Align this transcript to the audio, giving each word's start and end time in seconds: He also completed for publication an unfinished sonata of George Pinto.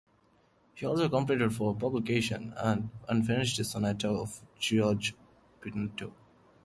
He 0.73 0.83
also 0.83 1.07
completed 1.09 1.53
for 1.53 1.75
publication 1.75 2.55
an 2.57 2.89
unfinished 3.07 3.63
sonata 3.63 4.09
of 4.09 4.41
George 4.59 5.13
Pinto. 5.61 6.11